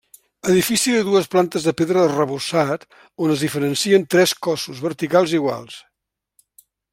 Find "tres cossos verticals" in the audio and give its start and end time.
4.15-5.37